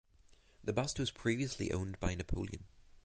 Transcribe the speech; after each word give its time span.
The 0.63 0.73
bust 0.73 0.97
was 0.97 1.11
previously 1.11 1.71
owned 1.71 1.99
by 1.99 2.15
Napoleon. 2.15 2.63